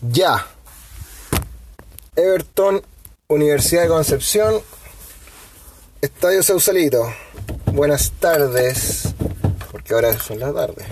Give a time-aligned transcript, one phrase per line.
[0.00, 0.46] Ya.
[2.14, 2.82] Everton,
[3.26, 4.60] Universidad de Concepción,
[6.00, 7.12] Estadio Sausalito.
[7.72, 9.08] Buenas tardes,
[9.72, 10.86] porque ahora son las tardes.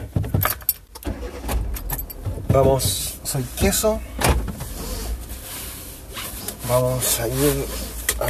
[2.48, 4.00] Vamos, soy queso.
[6.68, 7.64] Vamos a ir
[8.18, 8.26] a...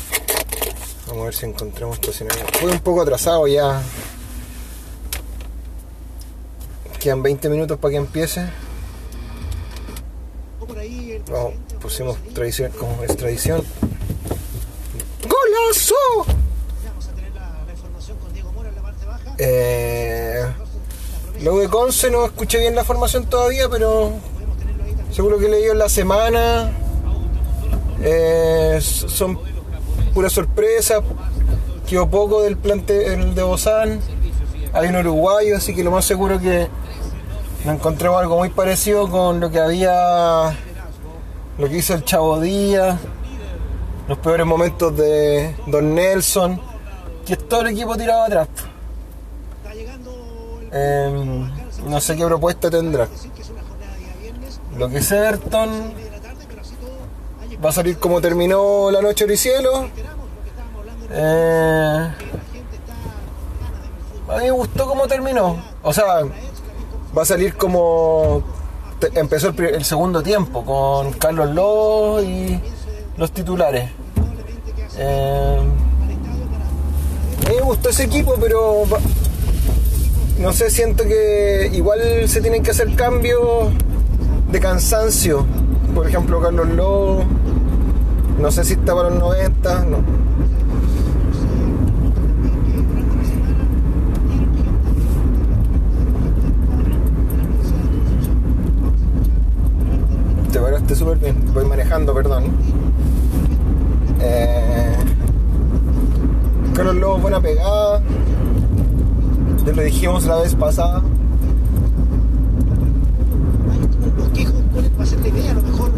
[1.07, 2.58] Vamos a ver si encontramos estacionamiento.
[2.58, 3.81] Fui un poco atrasado ya.
[7.00, 8.65] Quedan 20 minutos para que empiece.
[11.30, 13.62] Vamos, pusimos tradición como es tradición.
[15.22, 15.94] ¡Golazo!
[19.39, 20.43] Eh,
[21.43, 24.12] lo de Conce no escuché bien la formación todavía, pero
[25.12, 26.72] seguro que leído en la semana.
[28.03, 29.39] Eh, son
[30.14, 31.03] pura sorpresa.
[31.89, 34.00] Quedó poco del plantel de Bozán.
[34.72, 36.69] Hay un uruguayo, así que lo más seguro que
[37.64, 40.56] nos encontremos algo muy parecido con lo que había,
[41.59, 42.99] lo que hizo el Chavo Díaz,
[44.09, 46.61] los peores momentos de Don Nelson,
[47.25, 48.48] que es todo el equipo tirado atrás.
[50.73, 51.48] Eh,
[51.87, 53.09] no sé qué propuesta tendrá.
[54.77, 55.95] Lo que es Everton
[57.65, 59.89] va a salir como terminó la noche del cielo.
[61.11, 62.11] Eh,
[64.29, 65.57] a mí me gustó cómo terminó.
[65.83, 66.05] O sea,
[67.17, 68.43] va a salir como
[69.15, 72.61] empezó el, segundo tiempo con Carlos Lobo y
[73.17, 73.91] los titulares.
[74.98, 75.61] Eh,
[77.48, 78.85] me gustó ese equipo, pero
[80.39, 83.71] no sé, siento que igual se tienen que hacer cambios
[84.51, 85.47] de cansancio.
[85.95, 87.25] Por ejemplo, Carlos Lobo,
[88.39, 90.26] no sé si está para los 90, no.
[100.87, 102.45] Paraste súper bien, voy manejando, perdón.
[104.20, 104.95] Eh,
[106.74, 108.01] Carlos Lobo, buena pegada.
[109.67, 111.02] Ya lo dijimos la vez pasada.
[114.17, 115.91] los quejos, cuál va a ser la idea, a lo mejor,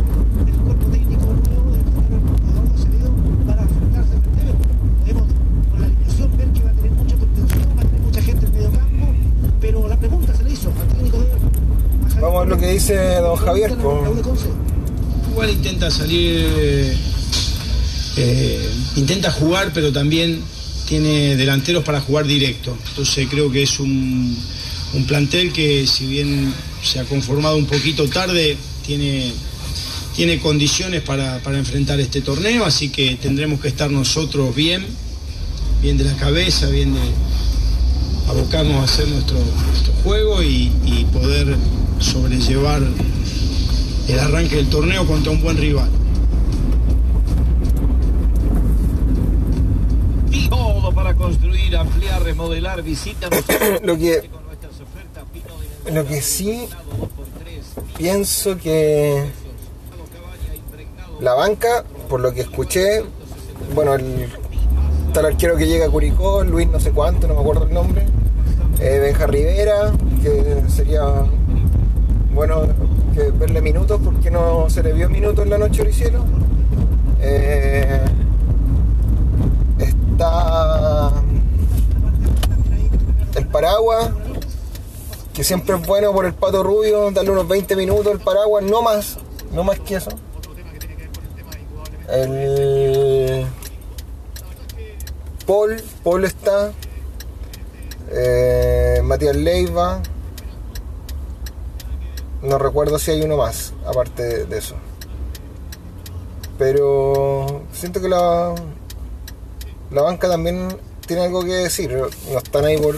[0.47, 3.11] del cuerpo técnico nuevo del jugador Acevedo
[3.47, 4.69] para enfrentarse al Everton.
[5.01, 5.27] Podemos,
[5.71, 8.47] con la alineación, ver que va a tener mucha contención, va a tener mucha gente
[8.47, 9.07] en medio campo,
[9.61, 11.51] pero la pregunta se le hizo al técnico de Everton.
[11.51, 13.77] a Javier Vamos a ver lo que dice don Javier.
[13.77, 14.31] Pregunta
[15.47, 16.45] intenta salir,
[18.17, 20.43] eh, intenta jugar, pero también
[20.87, 22.77] tiene delanteros para jugar directo.
[22.89, 24.37] Entonces creo que es un,
[24.95, 29.33] un plantel que si bien se ha conformado un poquito tarde, tiene,
[30.17, 34.85] tiene condiciones para, para enfrentar este torneo, así que tendremos que estar nosotros bien,
[35.83, 37.01] bien de la cabeza, bien de
[38.29, 39.39] abocarnos a hacer nuestro,
[40.03, 40.71] juego y
[41.13, 41.57] poder
[42.01, 42.83] sobrellevar
[44.09, 45.91] el arranque del torneo contra un buen rival.
[50.49, 53.29] Todo para construir, ampliar, remodelar, visita
[53.83, 55.55] Lo que, con nuestras ofertas Pino
[55.85, 56.69] de lo que sí
[57.97, 59.25] pienso que
[61.21, 63.03] la banca, por lo que escuché,
[63.75, 64.29] bueno, el,
[65.15, 68.07] el arquero que llega a Curicó, Luis no sé cuánto, no me acuerdo el nombre,
[68.81, 69.93] eh, Benja Rivera,
[70.23, 71.03] que sería
[72.33, 72.69] bueno
[73.39, 76.25] verle minutos porque no se le vio minutos en la noche del cielo.
[77.21, 78.01] Eh,
[79.79, 81.13] está
[83.35, 84.11] el paraguas,
[85.33, 88.83] que siempre es bueno por el pato rubio, darle unos 20 minutos al paraguas, no
[88.83, 89.19] más,
[89.53, 90.11] no más que eso.
[92.09, 93.47] El
[95.47, 96.73] Paul, Paul está.
[98.11, 100.03] Eh, Matías Leiva.
[102.43, 104.77] No recuerdo si hay uno más, aparte de, eso.
[106.57, 108.55] Pero siento que la,
[109.91, 110.69] la banca también
[111.07, 111.91] tiene algo que decir.
[111.93, 112.97] No están ahí por,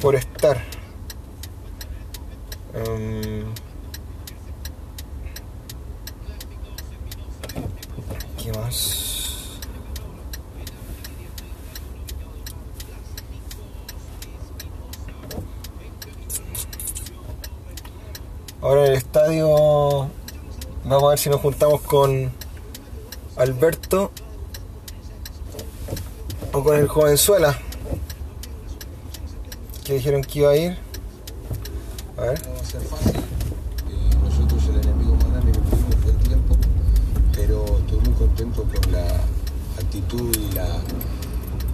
[0.00, 0.62] por estar.
[2.74, 3.44] Em,
[8.42, 9.12] ¿Qué más?
[18.62, 20.08] Ahora en el estadio
[20.84, 22.30] vamos a ver si nos juntamos con
[23.36, 24.12] Alberto
[26.52, 27.58] o con el jovenzuela
[29.82, 30.78] que dijeron que iba a ir.
[32.16, 32.42] A ver.
[37.34, 39.06] Pero estoy muy contento con la
[39.80, 40.68] actitud y la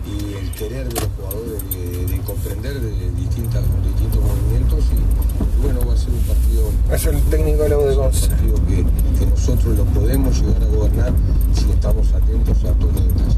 [0.09, 5.81] y el querer de los jugadores de, de comprender de distintas, distintos movimientos y, bueno
[5.87, 7.95] va a ser un partido Es el técnico de la de
[8.67, 8.85] que,
[9.19, 11.13] que nosotros lo podemos llegar a gobernar
[11.53, 13.37] si estamos atentos a todos los detalles.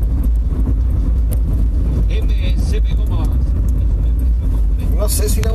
[4.96, 5.50] No sé si la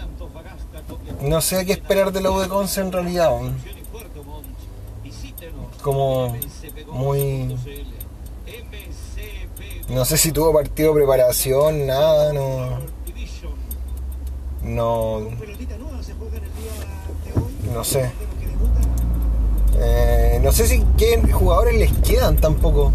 [0.00, 3.30] Antofagasta, Copiapó, No sé qué esperar de la Conce en realidad.
[5.82, 6.36] Como
[6.92, 7.56] muy.
[9.88, 12.78] No sé si tuvo partido preparación, nada, no.
[14.62, 15.20] No.
[17.74, 18.10] No sé.
[19.78, 22.92] Eh, no sé si qué jugadores les quedan tampoco.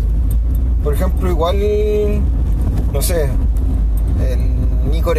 [0.84, 2.22] Por ejemplo, igual,
[2.94, 3.28] no sé,
[4.30, 5.14] el Nico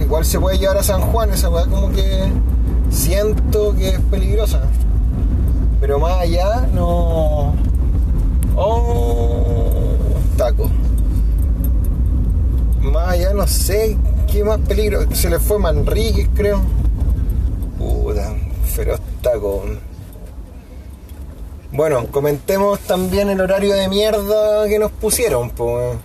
[0.00, 2.24] igual se puede llevar a San Juan, esa weá como que
[2.90, 4.62] siento que es peligrosa.
[5.80, 7.54] Pero más allá no.
[8.56, 9.96] Oh,
[10.36, 10.70] taco.
[12.80, 13.96] Más allá no sé
[14.30, 15.06] qué más peligro.
[15.14, 16.62] Se le fue Manríquez, creo.
[17.78, 18.34] Puta,
[18.64, 19.64] feroz taco.
[21.72, 25.98] Bueno, comentemos también el horario de mierda que nos pusieron, pues.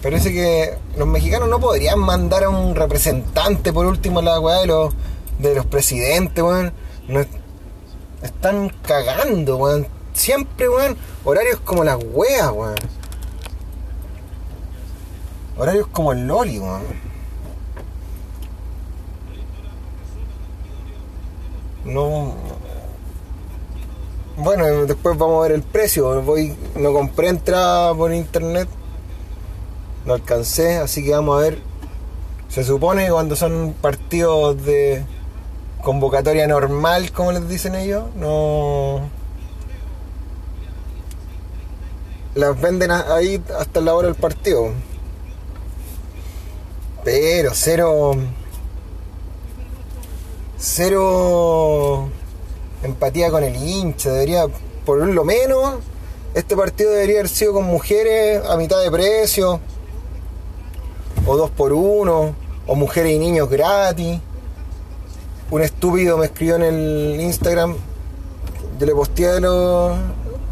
[0.00, 4.58] Parece que los mexicanos no podrían mandar a un representante por último a la weá
[4.58, 4.94] de los,
[5.38, 6.72] de los presidentes, weón.
[7.08, 7.26] Nos
[8.24, 9.86] están cagando, weón.
[10.12, 12.76] Siempre, weón, horarios como las weas, weón.
[15.56, 16.82] Horarios como el Loli, weón.
[21.84, 22.34] No.
[24.36, 26.22] Bueno, después vamos a ver el precio.
[26.22, 28.68] Voy, no compré entrada por internet.
[30.06, 31.58] No alcancé, así que vamos a ver.
[32.48, 35.04] Se supone que cuando son partidos de
[35.84, 39.02] convocatoria normal, como les dicen ellos, no.
[42.34, 44.72] Las venden ahí hasta la hora del partido.
[47.04, 48.16] Pero cero.
[50.58, 52.08] Cero
[52.82, 54.10] empatía con el hincha.
[54.10, 54.46] Debería,
[54.84, 55.76] por lo menos,
[56.34, 59.60] este partido debería haber sido con mujeres a mitad de precio.
[61.26, 62.34] O dos por uno.
[62.66, 64.18] O mujeres y niños gratis.
[65.50, 67.76] Un estúpido me escribió en el Instagram.
[68.78, 69.94] Yo le posteé lo-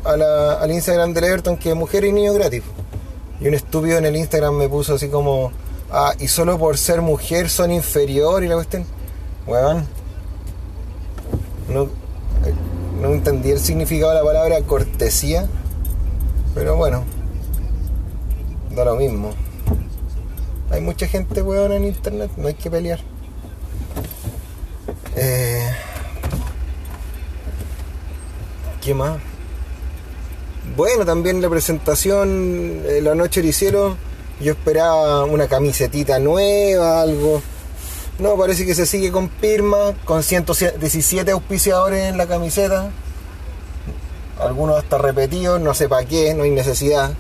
[0.05, 2.62] a la- al Instagram del Everton que mujeres y niños gratis.
[3.41, 5.50] Y un estúpido en el Instagram me puso así como.
[5.91, 8.85] Ah, y solo por ser mujer son inferior y la cuestión.
[9.47, 9.87] Weón.
[11.69, 11.88] No,
[13.00, 15.47] no entendí el significado de la palabra cortesía.
[16.55, 17.03] Pero bueno.
[18.75, 19.33] Da lo mismo.
[20.71, 23.00] Hay mucha gente weón en internet, no hay que pelear.
[25.17, 25.70] Eh,
[28.82, 29.19] ¿Qué más?
[30.76, 33.97] Bueno, también la presentación, eh, la noche del cielo,
[34.41, 37.43] yo esperaba una camisetita nueva, algo.
[38.19, 42.91] No, parece que se sigue con Pirma, con 117 auspiciadores en la camiseta.
[44.41, 47.12] Algunos hasta repetidos, no sé para qué, no hay necesidad.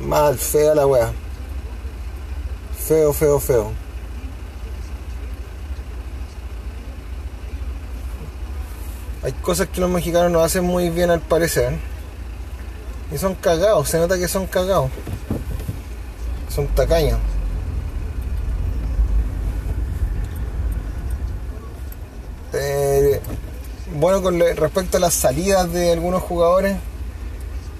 [0.00, 1.12] Mal, fea la wea.
[2.86, 3.85] Feo, feo, feo.
[9.26, 11.72] Hay cosas que los mexicanos no hacen muy bien al parecer.
[13.12, 14.88] Y son cagados, se nota que son cagados.
[16.48, 17.18] Son tacaños.
[22.52, 23.20] Eh,
[23.96, 26.76] bueno, con respecto a las salidas de algunos jugadores,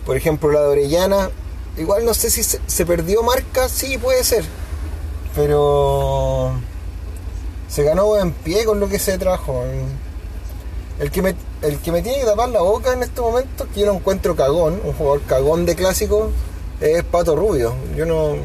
[0.04, 1.30] por ejemplo la de Orellana,
[1.78, 4.44] igual no sé si se, perdió marca, sí puede ser,
[5.36, 6.54] pero
[7.68, 9.62] se ganó en pie con lo que se trajo.
[10.98, 13.86] El que, el que me tiene que tapar la boca en este momento, que yo
[13.86, 16.30] lo encuentro cagón, un jugador cagón de clásico,
[16.80, 17.74] es Pato Rubio.
[17.96, 18.36] Yo no.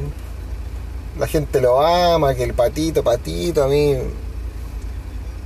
[1.20, 3.98] La gente lo ama, que el patito, patito, a mí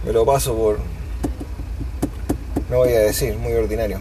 [0.06, 0.78] me lo paso por.
[2.70, 4.00] No voy a decir, muy ordinario.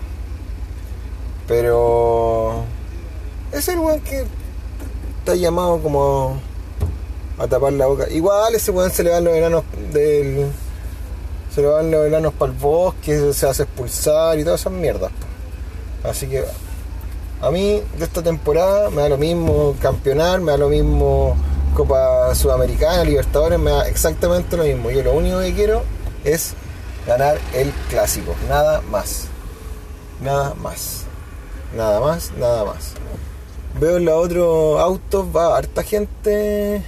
[1.48, 2.64] Pero.
[3.52, 4.24] Es el weón que
[5.20, 6.38] está llamado como
[7.38, 8.10] a tapar la boca.
[8.10, 10.52] Igual ese weón se le van los enanos del.
[11.54, 15.12] Se le van los enanos para el bosque, se hace expulsar y todas esas mierdas.
[16.02, 16.44] Así que
[17.40, 21.36] a mí de esta temporada me da lo mismo campeonar, me da lo mismo
[21.76, 24.90] Copa Sudamericana, Libertadores, me da exactamente lo mismo.
[24.90, 25.82] Yo lo único que quiero
[26.24, 26.54] es
[27.06, 29.28] ganar el clásico, nada más.
[30.22, 31.04] Nada más.
[31.76, 32.94] Nada más, nada más.
[33.78, 36.82] Veo en los otros autos, va harta gente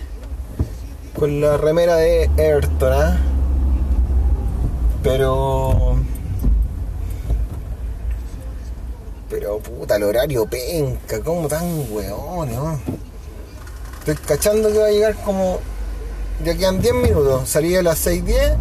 [1.16, 3.35] con la remera de Everton, ¿ah?
[5.06, 5.96] Pero.
[9.30, 12.80] Pero puta, el horario penca, como tan weón, ¿no?
[14.00, 15.60] Estoy cachando que va a llegar como.
[16.44, 17.48] Ya quedan 10 minutos.
[17.48, 18.56] Salí a las 6.10.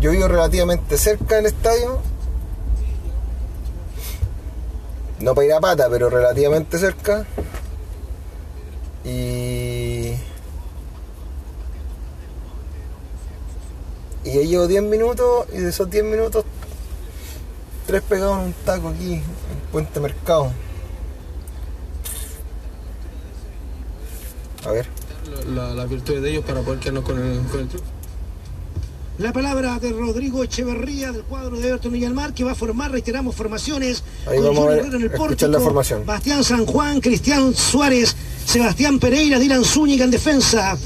[0.00, 2.00] Yo vivo relativamente cerca del estadio.
[5.20, 7.24] No para ir a pata, pero relativamente cerca.
[9.04, 9.55] Y.
[14.36, 16.44] Y ya llevo 10 minutos y de esos 10 minutos,
[17.86, 19.22] 3 pegados en un taco aquí, en
[19.72, 20.52] Puente Mercado.
[24.66, 24.86] A ver.
[25.54, 27.90] la, las virtudes de ellos para poder quedarnos con el, con el triunfo.
[29.18, 33.34] La palabra de Rodrigo Echeverría del cuadro de Everton Villalmar que va a formar, reiteramos,
[33.34, 34.04] formaciones.
[34.26, 36.04] Ahí con vamos a ver, en el la pórtico, formación.
[36.04, 38.14] Bastián San Juan, Cristian Suárez,
[38.44, 40.76] Sebastián Pereira, Dylan Zúñiga en defensa.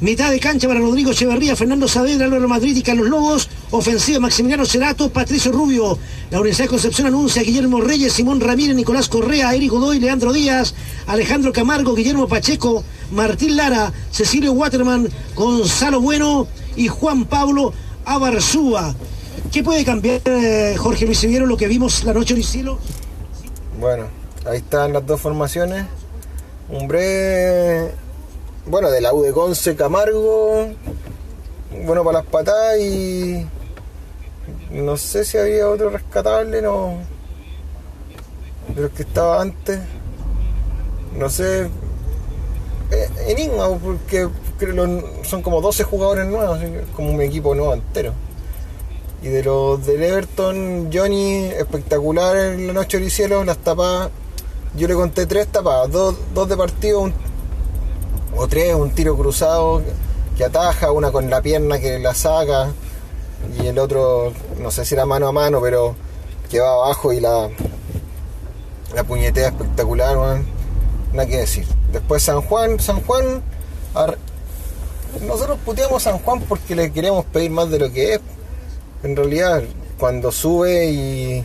[0.00, 3.50] Mitad de cancha para Rodrigo Echeverría, Fernando Saavedra, Álvaro Madrid y Carlos Lobos.
[3.70, 5.98] Ofensiva Maximiliano Cerato, Patricio Rubio.
[6.30, 10.74] La Universidad de Concepción anuncia Guillermo Reyes, Simón Ramírez, Nicolás Correa, Eric Godoy, Leandro Díaz,
[11.06, 17.74] Alejandro Camargo, Guillermo Pacheco, Martín Lara, Cecilio Waterman, Gonzalo Bueno y Juan Pablo
[18.06, 18.94] Abarzúa.
[19.52, 21.18] ¿Qué puede cambiar, eh, Jorge Luis?
[21.18, 22.78] ¿Se vieron lo que vimos la noche en el?
[23.78, 24.04] Bueno,
[24.46, 25.84] ahí están las dos formaciones.
[26.70, 27.99] Un breve.
[28.70, 30.68] Bueno, de la U Conce Camargo.
[31.84, 33.44] Bueno para las patadas y.
[34.70, 36.98] No sé si había otro rescatable, no.
[38.74, 39.80] De los que estaba antes.
[41.18, 41.62] No sé.
[42.92, 46.60] Eh, enigma, porque creo son como 12 jugadores nuevos,
[46.94, 48.12] como un equipo nuevo entero.
[49.22, 54.10] Y de los del Everton, Johnny, espectacular en la noche del cielo, las tapadas.
[54.76, 57.12] Yo le conté tres tapadas, dos, dos de partido, un-
[58.36, 59.82] o tres, un tiro cruzado
[60.36, 62.72] que ataja, una con la pierna que la saca,
[63.60, 65.94] y el otro, no sé si era mano a mano, pero
[66.50, 67.48] que va abajo y la,
[68.94, 70.46] la puñetea espectacular, weón.
[71.12, 71.66] Nada que decir.
[71.92, 73.42] Después San Juan, San Juan,
[75.26, 78.20] nosotros puteamos San Juan porque le queremos pedir más de lo que es.
[79.02, 79.62] En realidad,
[79.98, 81.44] cuando sube y,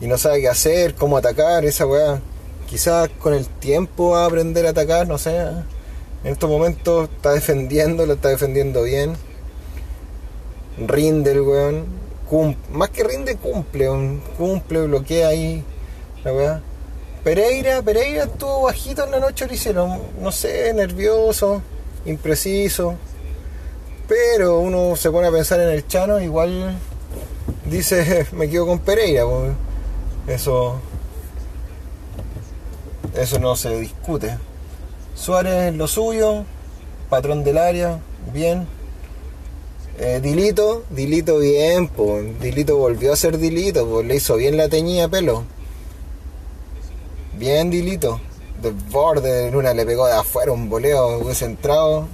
[0.00, 2.20] y no sabe qué hacer, cómo atacar, esa weá,
[2.70, 5.36] quizás con el tiempo va a aprender a atacar, no sé.
[6.22, 9.14] En estos momentos está defendiendo, lo está defendiendo bien.
[10.78, 11.86] Rinde el weón.
[12.72, 13.88] más que rinde, cumple,
[14.38, 15.64] cumple, bloquea ahí
[16.22, 16.60] la weá.
[17.24, 21.62] Pereira, Pereira estuvo bajito en la noche, lo hicieron, no sé, nervioso,
[22.06, 22.94] impreciso.
[24.06, 26.78] Pero uno se pone a pensar en el Chano, igual
[27.66, 29.24] dice, me quedo con Pereira.
[30.26, 30.80] Eso,
[33.14, 34.38] eso no se discute.
[35.14, 36.44] Suárez lo suyo,
[37.08, 37.98] patrón del área,
[38.32, 38.66] bien.
[39.98, 42.40] Eh, Dilito, Dilito bien, pues.
[42.40, 45.44] Dilito volvió a ser Dilito, pues le hizo bien la teñida pelo.
[47.36, 48.20] Bien Dilito.
[48.62, 52.06] De borde, en una le pegó de afuera un voleo, hubiese entrado.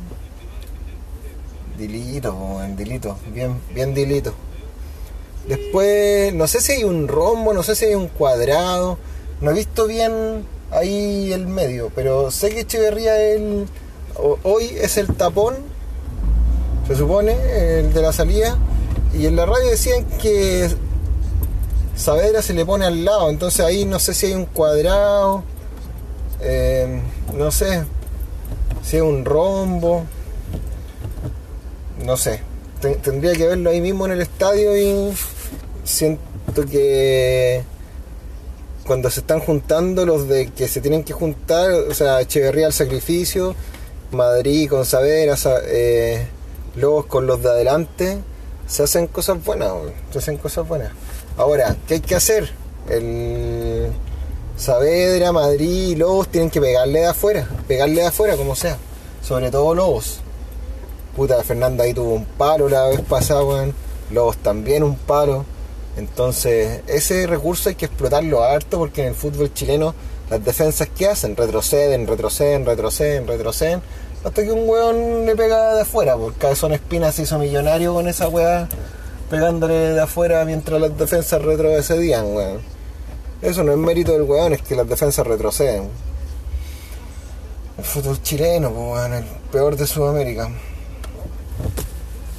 [1.76, 4.32] Dilito, po, Dilito, bien, bien Dilito.
[5.46, 8.98] Después, no sé si hay un rombo, no sé si hay un cuadrado.
[9.40, 10.44] No he visto bien
[10.78, 13.66] ahí el medio, pero sé que Echeverría el,
[14.42, 15.54] hoy es el tapón,
[16.86, 17.36] se supone,
[17.80, 18.56] el de la salida.
[19.14, 20.68] Y en la radio decían que
[21.96, 25.42] Saavedra se le pone al lado, entonces ahí no sé si hay un cuadrado,
[26.40, 27.00] eh,
[27.36, 27.84] no sé
[28.84, 30.04] si hay un rombo
[32.04, 32.40] no sé,
[32.80, 35.12] te- tendría que verlo ahí mismo en el estadio y
[35.84, 36.20] siento
[36.70, 37.64] que
[38.86, 42.72] cuando se están juntando los de que se tienen que juntar, o sea, Echeverría al
[42.72, 43.54] sacrificio,
[44.12, 46.26] Madrid con Saavedra, Sa- eh,
[46.76, 48.18] Lobos con los de adelante,
[48.66, 49.72] se hacen cosas buenas,
[50.12, 50.92] se hacen cosas buenas.
[51.36, 52.50] Ahora, ¿qué hay que hacer?
[52.88, 53.88] El
[54.56, 58.78] Saavedra, Madrid y Lobos tienen que pegarle de afuera, pegarle de afuera como sea,
[59.22, 60.20] sobre todo Lobos.
[61.14, 63.74] Puta, Fernanda ahí tuvo un palo la vez pasada, weón.
[64.10, 65.44] Lobos también un palo.
[65.96, 69.94] Entonces, ese recurso hay que explotarlo harto porque en el fútbol chileno
[70.30, 73.82] las defensas que hacen retroceden, retroceden, retroceden, retroceden.
[74.24, 78.08] Hasta que un weón le pega de afuera, porque Cabezón Espina se hizo millonario con
[78.08, 78.68] esa weá
[79.30, 82.60] pegándole de afuera mientras las defensas retrocedían, weón.
[83.40, 85.88] Eso no es mérito del weón, es que las defensas retroceden.
[87.78, 90.50] El fútbol chileno, pues, weón, el peor de Sudamérica.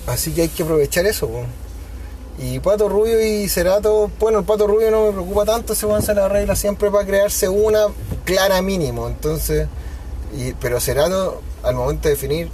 [0.07, 1.43] Así que hay que aprovechar eso, po.
[2.39, 6.07] Y Pato Rubio y Cerato, bueno, el Pato Rubio no me preocupa tanto, se van
[6.07, 7.87] a la regla siempre para crearse una
[8.25, 9.07] clara mínimo.
[9.07, 9.67] Entonces,
[10.61, 12.49] pero Cerato, al momento de definir,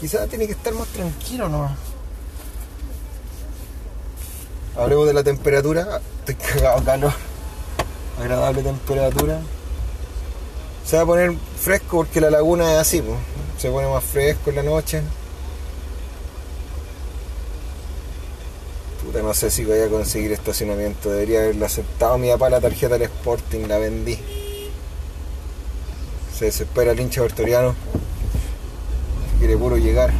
[0.00, 1.72] quizás tiene que estar más tranquilo nomás.
[4.76, 6.00] Hablemos de la temperatura.
[6.20, 7.12] Estoy cagado calor.
[8.18, 9.40] Agradable temperatura.
[10.86, 13.18] Se va a poner fresco porque la laguna es así, pues.
[13.58, 15.02] Se pone más fresco en la noche.
[19.22, 21.10] No sé si voy a conseguir estacionamiento.
[21.10, 24.18] Debería haberla aceptado mi papá la tarjeta del Sporting, la vendí.
[26.36, 27.74] Se desespera el hincha vertoriano.
[29.38, 30.10] Quiere puro llegar.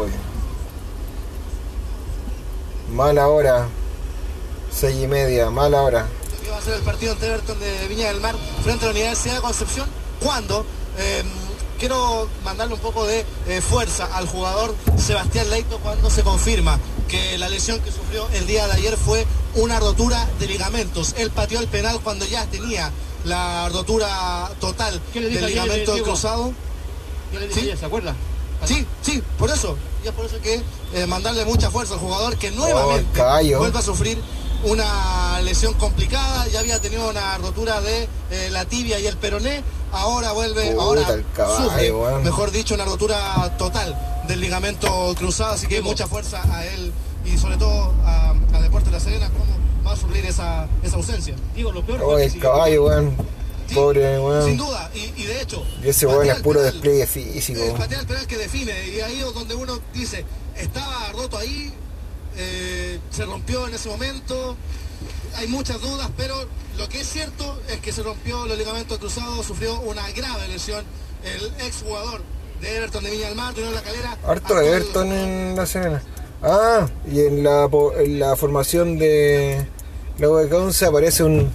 [0.00, 0.10] Uy.
[2.94, 3.68] Mala hora.
[4.70, 6.06] Seis y media, mala hora.
[6.42, 8.92] que va a ser el partido ante Everton de Viña del Mar frente a la
[8.92, 9.88] Universidad de Concepción.
[10.22, 10.66] Cuando
[10.98, 11.22] eh,
[11.78, 16.78] quiero mandarle un poco de eh, fuerza al jugador Sebastián Leito cuando se confirma
[17.08, 21.14] que la lesión que sufrió el día de ayer fue una rotura de ligamentos.
[21.18, 22.90] Él pateó el penal cuando ya tenía
[23.24, 26.52] la rotura total ¿Qué del ligamento cruzado.
[27.32, 27.66] Yo le dije Sí.
[27.66, 28.14] ayer, ¿se acuerda?
[28.64, 29.76] Sí, sí, por eso.
[30.04, 30.62] Y es por eso que
[30.94, 33.58] eh, mandarle mucha fuerza al jugador que nuevamente caballo.
[33.58, 34.18] vuelve a sufrir
[34.64, 36.46] una lesión complicada.
[36.48, 39.62] Ya había tenido una rotura de eh, la tibia y el peroné.
[39.96, 43.96] Ahora vuelve, Puta, ahora caballo, sufre, mejor dicho, una rotura total
[44.28, 45.54] del ligamento cruzado.
[45.54, 46.92] Así que mucha fuerza a él
[47.24, 49.44] y sobre todo a, a Deportes La Serena, cómo
[49.86, 51.34] va a sufrir esa, esa ausencia.
[51.54, 53.16] Digo, lo peor Oh, que el caballo, weón.
[53.68, 54.56] Sí, Pobre, Sin weón.
[54.58, 55.64] duda, y, y de hecho.
[55.82, 57.60] Y ese weón es el puro despliegue físico.
[57.60, 60.24] Eh, patea el penal que define y ahí es donde uno dice
[60.56, 61.72] estaba roto ahí
[62.36, 64.56] eh, se rompió en ese momento
[65.36, 66.34] hay muchas dudas pero
[66.78, 70.84] lo que es cierto es que se rompió los ligamentos cruzados sufrió una grave lesión
[71.24, 72.22] el ex jugador
[72.60, 76.02] de Everton de Viña del Mar tuvieron la calera Harto Everton en la Serena.
[76.42, 79.66] Ah, y en la, en la formación de
[80.18, 81.50] la Conce aparece un,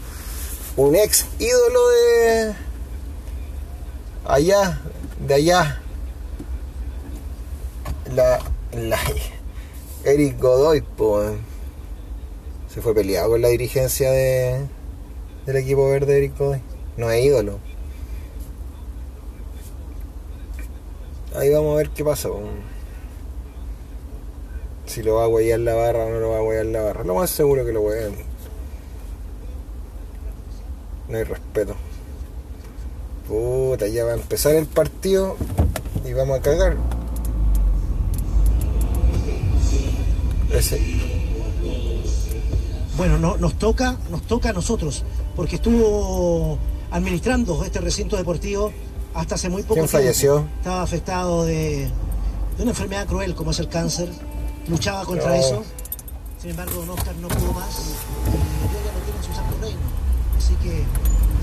[0.76, 2.54] un ex ídolo de
[4.26, 4.82] allá,
[5.20, 5.82] de allá.
[8.14, 8.40] La,
[8.74, 9.00] la
[10.04, 11.51] Eric Godoy, po, weón.
[12.74, 14.66] Se fue peleado con la dirigencia de,
[15.46, 16.62] del equipo verde Eric Godoy.
[16.96, 17.60] No es ídolo.
[21.36, 22.30] Ahí vamos a ver qué pasa.
[24.86, 27.04] Si lo va a huellar la barra o no lo va a huellar la barra.
[27.04, 28.14] Lo más seguro que lo huean.
[31.10, 31.76] No hay respeto.
[33.28, 35.36] Puta, ya va a empezar el partido
[36.06, 36.78] y vamos a cagar.
[40.54, 41.01] Ese.
[42.98, 45.04] Bueno, no, nos toca, nos toca a nosotros,
[45.36, 46.58] porque estuvo
[46.92, 48.72] administrando este recinto deportivo
[49.14, 49.98] hasta hace muy poco ¿Quién tiempo.
[49.98, 50.46] falleció?
[50.58, 51.88] Estaba afectado de,
[52.58, 54.10] de una enfermedad cruel como es el cáncer.
[54.68, 55.36] Luchaba contra No.
[55.36, 55.64] eso.
[56.40, 57.80] Sin embargo, don Oscar no pudo más.
[57.80, 59.80] Y Dios ya lo tiene en su santo reino.
[60.38, 60.84] Así que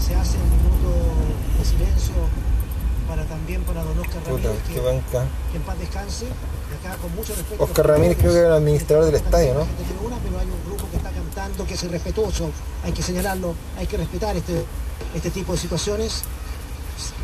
[0.04, 0.90] se hace un minuto
[1.58, 2.14] de silencio
[3.08, 6.26] para también para don Oscar Ramírez, que, en paz descanse.
[6.26, 7.62] Y acá con mucho respeto.
[7.64, 9.60] Oscar Ramírez creo que era el administrador del estadio, ¿no?
[9.64, 10.97] Gente tiene una, pero hay un grupo que
[11.66, 12.50] que es irrespetuoso,
[12.84, 14.64] hay que señalarlo, hay que respetar este,
[15.14, 16.22] este tipo de situaciones.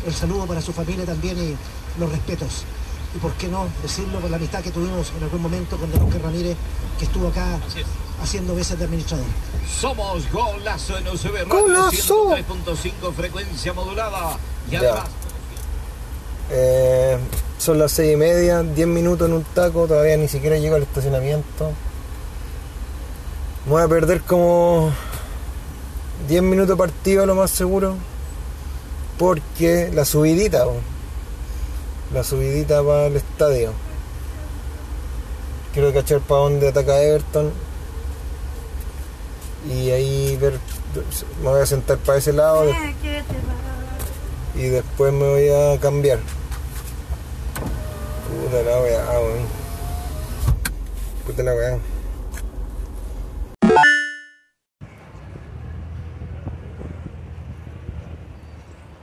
[0.07, 1.55] El saludo para su familia también y
[1.99, 2.63] los respetos.
[3.13, 6.03] Y por qué no decirlo por la amistad que tuvimos en algún momento con Don
[6.03, 6.55] Oscar Ramírez,
[6.97, 7.59] que estuvo acá
[8.21, 9.25] haciendo veces de administrador.
[9.79, 12.29] Somos Golazo en UCB Radio ¡Golazo!
[12.29, 14.37] 103.5 frecuencia modulada.
[14.69, 14.79] Y Ya.
[14.79, 15.03] además,
[16.51, 17.17] Eh,
[17.57, 20.83] son las seis y media, 10 minutos en un taco, todavía ni siquiera llego al
[20.83, 21.71] estacionamiento.
[23.67, 24.91] Voy a perder como
[26.27, 27.95] 10 minutos partido lo más seguro.
[29.17, 30.65] Porque la subidita,
[32.13, 33.71] la subidita para el estadio.
[35.73, 37.51] Quiero cachar para dónde ataca Everton.
[39.67, 40.59] Y ahí ver,
[41.41, 42.65] me voy a sentar para ese lado
[44.53, 46.19] y después me voy a cambiar.
[48.29, 49.47] Puta la weá, weón.
[51.25, 51.94] Puta la weá.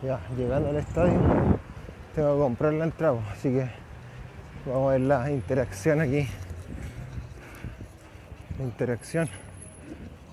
[0.02, 1.14] Ya, llegando al estadio,
[2.12, 3.70] tengo que comprar la entrada, así que
[4.66, 6.26] vamos a ver la interacción aquí.
[8.58, 9.28] La interacción.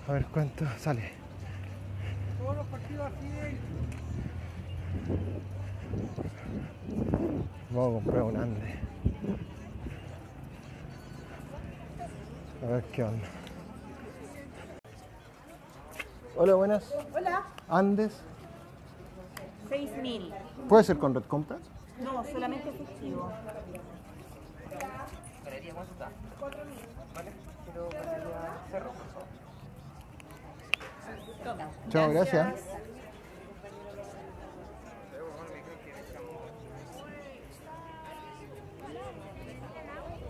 [0.08, 1.12] A ver cuánto sale.
[7.70, 8.74] Vamos a comprar un Andes.
[12.64, 13.28] A ver qué onda.
[16.36, 16.92] Hola, buenas.
[17.14, 18.20] Hola, Andes.
[19.70, 20.34] 6.000.
[20.68, 21.60] ¿Puede ser con Red Compras?
[22.00, 23.30] No, solamente efectivo.
[31.88, 32.64] Chao, gracias.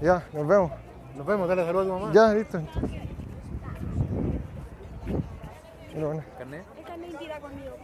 [0.01, 0.73] Ya, nos vemos.
[1.15, 2.13] Nos vemos, dale saludos a tu mamá.
[2.15, 2.63] Ya, listo.
[5.95, 6.25] Mira, bueno.
[6.39, 6.65] ¿Carnet?
[6.79, 7.77] Esta es mentira conmigo.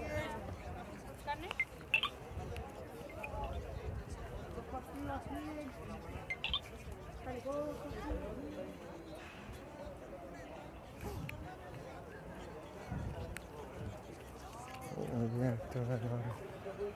[15.38, 15.86] Bien, te voy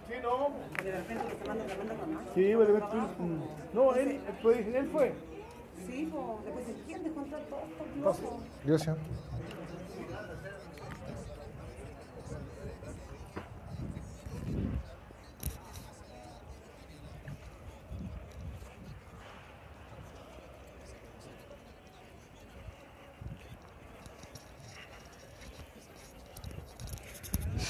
[0.09, 0.51] Sí, no.
[0.85, 2.25] De repente lo está mandando, la mamá.
[2.35, 2.97] Sí, de repente.
[3.73, 5.15] No, él, pues, él fue.
[5.87, 7.61] Sí, pues, después, ¿quién descontó todo
[8.11, 8.41] esto?
[8.65, 8.87] Dios,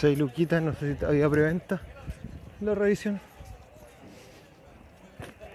[0.01, 1.79] 16 luquitas, no sé si había preventa.
[2.63, 3.21] La revisión.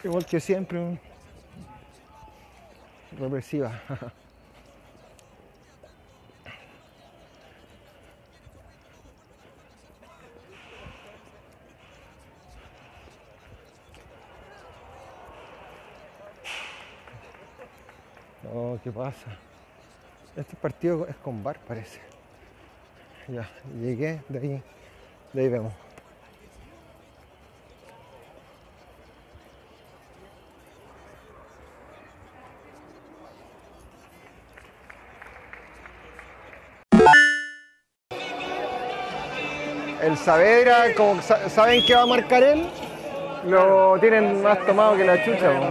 [0.04, 1.00] Igual que siempre.
[3.18, 3.82] Represiva.
[18.44, 19.40] no ¿qué pasa?
[20.36, 22.15] Este partido es con bar, parece.
[23.28, 23.50] Ya,
[23.82, 24.64] llegué, de ahí,
[25.34, 25.74] de ahí vemos.
[40.02, 42.68] El Saavedra, como sa- saben que va a marcar él,
[43.46, 45.50] lo tienen más tomado que la chucha.
[45.60, 45.66] po.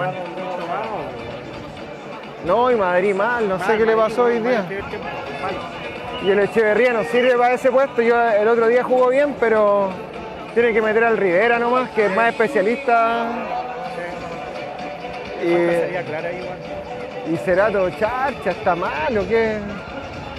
[2.46, 4.64] No, y Madrid mal, no sé qué le pasó hoy día.
[6.24, 8.00] Y el Echeverría no sirve para ese puesto.
[8.02, 9.90] Yo el otro día jugó bien, pero
[10.54, 13.26] tiene que meter al Rivera nomás, que es más especialista.
[15.42, 19.58] Y, y Cerato, charcha, está malo, ¿qué?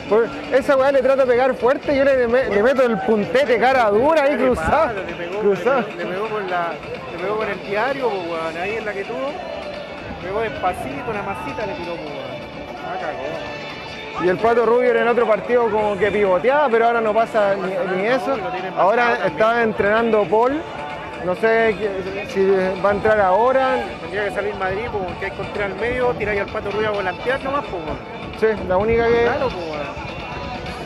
[0.10, 3.58] Pues esa weá le trata de pegar fuerte, yo le, me- le meto el puntete
[3.60, 4.94] cara dura ahí cruzado.
[4.94, 5.84] Le pegó, cruzado.
[5.98, 6.74] le pegó con la,
[7.12, 9.32] le pegó con el diario, pues, weón, ahí en la que tuvo.
[10.22, 12.26] Le pegó despacito, una masita le tiró, pues, weón.
[12.86, 13.65] Ah, cagó.
[14.24, 17.98] Y el Pato Rubio en otro partido como que pivoteaba, pero ahora no pasa ni,
[17.98, 18.38] ni eso.
[18.78, 20.62] Ahora estaba entrenando Paul,
[21.26, 21.76] no sé
[22.30, 22.46] si
[22.84, 23.84] va a entrar ahora.
[24.02, 26.88] Tendría que salir Madrid, pues, porque hay que entrar al medio, tirar al pato rubio
[26.90, 27.84] a volantear nomás, pues.
[28.40, 29.24] Sí, la única que...
[29.24, 29.66] Claro, pues.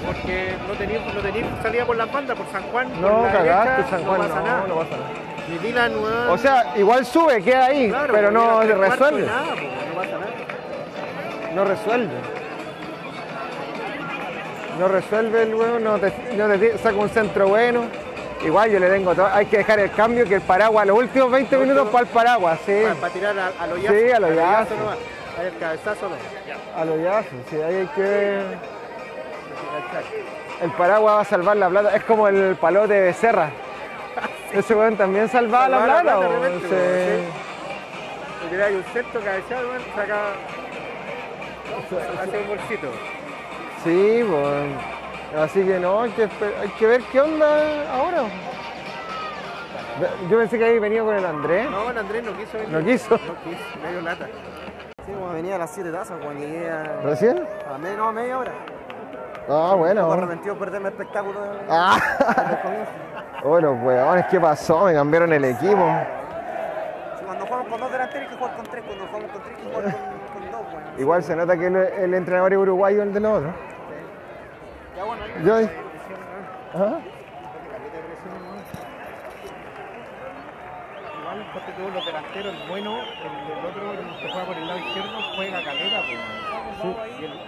[0.05, 1.01] Porque no tenéis
[1.45, 2.89] no salida por las bandas, por San Juan.
[3.01, 4.63] No, la cagaste, derecha, San Juan, no pasa no, nada.
[4.67, 5.09] no pasa nada.
[5.49, 6.29] Ni Dylan, weón.
[6.29, 9.25] O sea, igual sube, queda ahí, Claro, pero no cuartos y resuelve.
[9.25, 11.53] Nada, pues, no pasa nada.
[11.53, 12.38] No resuelve.
[14.79, 17.83] No resuelve el huevo, no te, no te ti- saca un centro bueno.
[18.45, 19.27] Igual yo le tengo todo.
[19.27, 22.59] Hay que dejar el cambio que el paraguas, los últimos 20 minutos para el paraguas,
[22.65, 22.79] sí.
[22.83, 24.13] Para, para tirar a, a los Sí, yazos.
[24.13, 24.77] a los yazos.
[25.37, 26.81] Ahí el cabezazo no.
[26.81, 28.39] A los yazos, sí, ahí hay que.
[30.63, 31.95] El paraguas va a salvar la plata.
[31.95, 33.49] Es como el palote de Becerra.
[34.53, 36.19] Ese weón también salvaba la la plata.
[36.19, 38.43] de repente, sí.
[38.45, 40.17] Le tiráis un centro cabeceado, weón, saca.
[42.23, 42.87] Hace un bolsito.
[43.83, 45.41] Sí, pues.
[45.43, 48.23] Así que no, hay que, esper- hay que ver qué onda ahora.
[50.29, 51.69] Yo pensé que había venido con el Andrés.
[51.69, 52.69] No, el Andrés no quiso venir.
[52.69, 53.11] No quiso.
[53.11, 54.25] No quiso, medio lata.
[55.05, 57.45] Sí, como venía a las 7 tazas, cuando llegué a, ¿Recién?
[57.73, 58.51] a media, no, a media hora.
[59.49, 60.07] Ah, bueno.
[60.07, 61.97] Me arrepentido de perderme el espectáculo de- Ah.
[62.51, 62.91] el comienzo.
[63.43, 64.85] Oh, weones, ¿qué pasó?
[64.85, 65.89] Me cambiaron el equipo.
[67.17, 69.55] Sí, cuando jugamos con dos delanteros hay que jugar con tres, cuando jugamos con tres
[69.57, 70.18] hay que jugar con.
[70.99, 73.53] Igual se nota que el, el entrenador es uruguayo el de los otros.
[74.95, 75.69] Ya bueno, ahí- Yo.
[76.75, 76.99] ¿Ah?
[81.21, 84.67] Igual, porque todos los delanteros, el bueno, el, el otro, el que juega por el
[84.67, 87.19] lado izquierdo, juega caleta, pues.
[87.19, 87.39] Y el-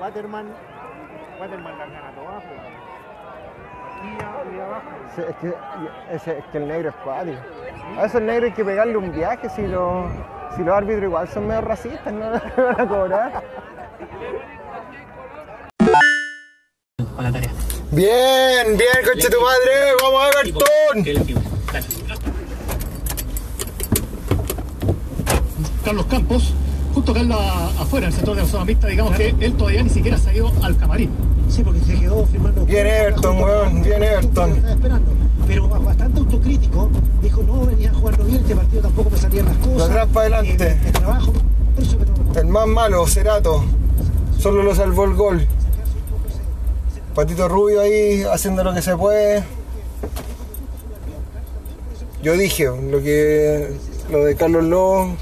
[0.00, 0.46] Waterman,
[1.40, 2.60] Waterman la gana todas, pues.
[5.14, 5.54] Sí, es, que,
[6.14, 7.38] ese- es que el negro es cuático.
[7.98, 10.06] A esos negros hay que pegarle un viaje si, los
[10.56, 13.42] si los árbitros igual son medio racistas, no le van a cobrar.
[17.90, 21.04] Bien, bien, coche tu madre, vamos a Everton.
[25.84, 26.54] Carlos Campos,
[26.94, 27.38] justo Carlos
[27.78, 30.76] afuera, el sector de la zona mixta, digamos que él todavía ni siquiera ido al
[30.76, 31.10] camarín.
[31.48, 32.64] Sí, porque se quedó firmando.
[32.64, 34.50] Bien Everton, weón, bien Everton.
[34.66, 35.10] Esperando.
[35.46, 36.90] Pero bastante autocrítico.
[37.22, 39.76] Dijo, no, venía jugando bien, este partido tampoco me salían las cosas.
[39.76, 40.66] De atrás para adelante.
[40.68, 41.32] Eh, el trabajo,
[41.78, 41.98] eso,
[42.40, 43.64] El más malo, Cerato.
[44.38, 45.46] Solo lo salvó el gol.
[47.14, 49.44] Patito Rubio ahí haciendo lo que se puede.
[52.22, 53.76] Yo dije lo que
[54.10, 55.16] lo de Carlos Lobo.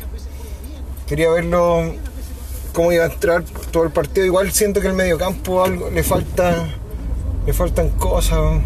[1.11, 1.93] Quería verlo
[2.73, 3.43] cómo iba a entrar
[3.73, 4.25] todo el partido.
[4.25, 6.69] Igual siento que el mediocampo algo le falta
[7.45, 8.61] Le faltan cosas.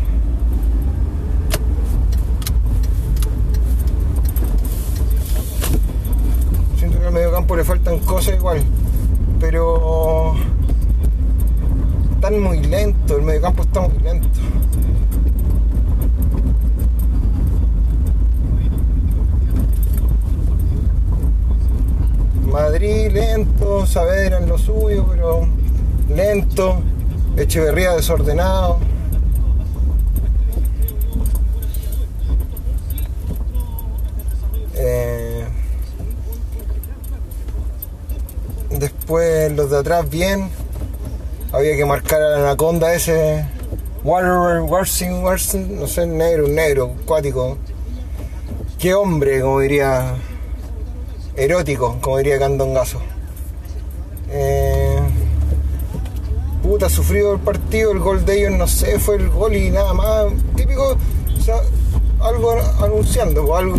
[6.76, 8.62] Siento que al medio campo le faltan cosas igual.
[9.40, 10.35] Pero
[12.16, 14.28] están muy lentos, el medio campo está muy lento.
[22.55, 25.45] Madrid lento, Saavedra en lo suyo, pero
[26.09, 26.81] lento,
[27.37, 28.79] Echeverría desordenado.
[34.77, 35.45] Eh,
[38.71, 40.49] después los de atrás bien.
[41.51, 43.45] Había que marcar a la anaconda ese.
[44.05, 47.59] Water, Warsing, Warsing, no sé, negro, negro, cuático.
[48.79, 50.14] Qué hombre, como diría.
[51.37, 53.01] Erótico, como diría Candongazo.
[54.31, 55.01] Eh,
[56.62, 59.92] puta, sufrido el partido, el gol de ellos, no sé, fue el gol y nada
[59.94, 60.27] más.
[60.55, 60.97] Típico,
[61.37, 61.57] o sea,
[62.20, 63.77] algo anunciando, o algo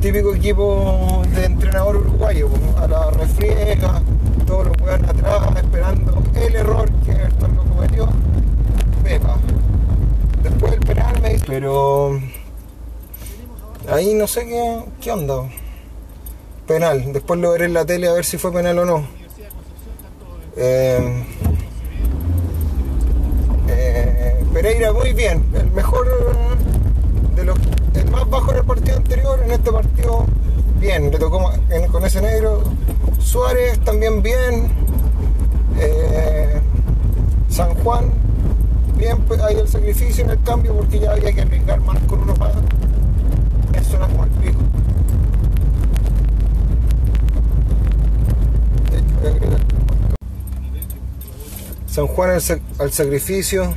[0.00, 4.00] típico equipo de entrenador uruguayo, po, a la refriega,
[4.46, 8.08] todos los juegan atrás, esperando el error que Everton lo cometió.
[9.02, 9.36] Pepa.
[10.42, 12.20] Después el penal me Pero
[13.90, 15.42] ahí no sé qué, qué onda.
[16.68, 17.14] Penal.
[17.14, 19.06] Después lo veré en la tele a ver si fue penal o no.
[20.54, 21.24] Eh,
[23.68, 25.46] eh, Pereira muy bien.
[25.54, 26.06] El mejor
[27.34, 27.58] de los.
[27.94, 29.40] El más bajo en el partido anterior.
[29.42, 30.26] En este partido
[30.78, 31.10] bien.
[31.10, 31.50] Le tocó
[31.90, 32.62] con ese negro.
[33.18, 34.68] Suárez también bien.
[35.78, 36.60] Eh,
[37.48, 38.12] San Juan.
[38.98, 42.20] Bien, pues hay el sacrificio en el cambio porque ya había que arriesgar más con
[42.20, 42.52] uno más.
[43.74, 44.67] Eso era como el pico.
[51.86, 53.74] San Juan al, sac- al sacrificio.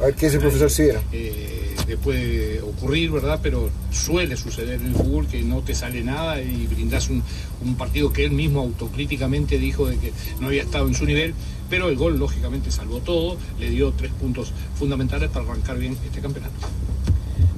[0.00, 1.02] A ver qué dice el profesor Sivera.
[1.12, 3.38] eh, le puede ocurrir, ¿verdad?
[3.42, 7.22] Pero suele suceder en el fútbol que no te sale nada y brindas un,
[7.62, 11.34] un partido que él mismo autocríticamente dijo de que no había estado en su nivel,
[11.70, 16.20] pero el gol lógicamente salvó todo, le dio tres puntos fundamentales para arrancar bien este
[16.20, 16.54] campeonato.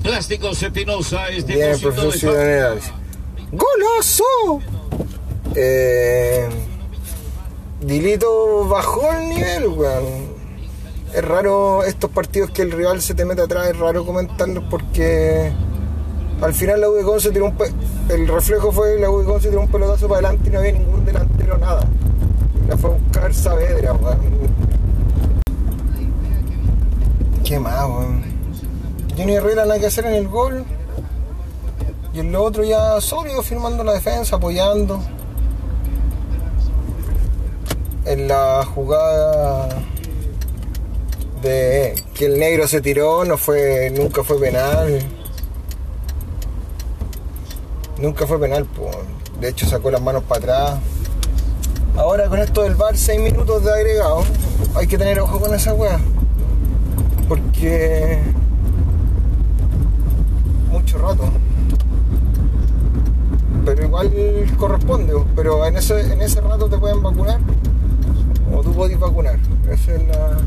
[0.03, 2.81] Plásticos Espinosa es Bien, el depósito profesor de.
[3.53, 4.61] ¡Golazo!
[5.55, 6.49] Eh,
[7.81, 10.37] Dilito bajó el nivel, weón.
[11.15, 15.53] Es raro estos partidos que el rival se te mete atrás, es raro comentarlos porque
[16.43, 17.73] al final la U de Conce tiró un pe-
[18.09, 20.73] el reflejo fue la U de Conce tiró un pelotazo para adelante y no había
[20.73, 21.87] ningún delantero nada.
[22.69, 24.19] La fue a buscar Saavedra, weón.
[27.45, 28.23] Qué más, weón.
[29.17, 30.65] Johnny Herrera nada que hacer en el gol.
[32.13, 35.01] Y el otro ya sólido firmando la defensa, apoyando.
[38.07, 39.69] En la jugada
[41.43, 45.01] de que el negro se tiró, no fue, nunca fue penal.
[47.99, 48.93] Nunca fue penal, po.
[49.41, 50.79] de hecho sacó las manos para atrás.
[51.97, 54.23] Ahora con esto del bar, 6 minutos de agregado,
[54.77, 55.99] hay que tener ojo con esa weá.
[57.29, 58.21] Porque
[60.71, 61.25] mucho rato.
[63.65, 64.13] Pero igual
[64.57, 67.41] corresponde, pero en ese, en ese rato te pueden vacunar
[68.55, 69.39] o tú podés vacunar.
[69.71, 70.39] Ese es la-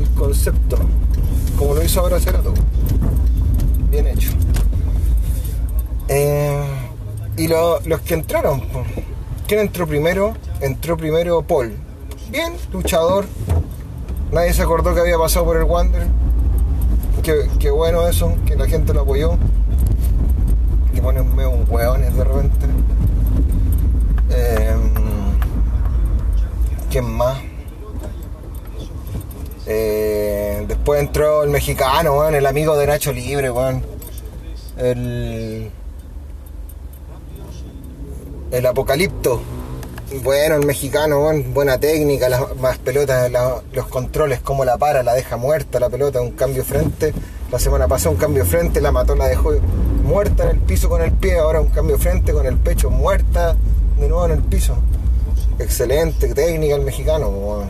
[0.00, 0.76] el concepto.
[1.58, 2.52] Como lo hizo ahora Cerato.
[3.90, 4.30] Bien hecho.
[6.08, 6.62] Eh,
[7.36, 8.62] y lo- los que entraron.
[9.46, 10.34] ¿quién entró primero?
[10.60, 11.72] Entró primero Paul.
[12.30, 13.26] Bien, luchador.
[14.30, 16.06] Nadie se acordó que había pasado por el Wander.
[17.22, 19.32] Qué, qué bueno eso, que la gente lo apoyó.
[20.94, 22.66] Que ponen medio un hueones de repente.
[24.30, 24.61] Eh,
[26.92, 27.38] ¿Quién más?
[29.66, 33.50] Eh, después entró el mexicano, el amigo de Nacho Libre.
[34.76, 35.70] El.
[38.50, 39.40] El Apocalipto.
[40.22, 43.32] Bueno, el mexicano, buena técnica, las más pelotas,
[43.72, 47.14] los controles, cómo la para, la deja muerta la pelota, un cambio frente.
[47.50, 49.54] La semana pasada un cambio frente, la mató, la dejó
[50.04, 53.56] muerta en el piso con el pie, ahora un cambio frente con el pecho muerta,
[53.98, 54.76] de nuevo en el piso.
[55.62, 57.64] Excelente técnica el mexicano.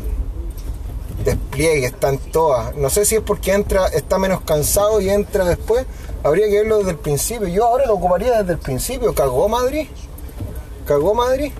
[1.24, 2.74] Despliegue, están todas.
[2.74, 5.86] No sé si es porque entra, está menos cansado y entra después.
[6.22, 7.48] Habría que verlo desde el principio.
[7.48, 9.14] Yo ahora lo ocuparía desde el principio.
[9.14, 9.88] ¿Cagó Madrid?
[10.86, 11.52] ¿Cagó Madrid?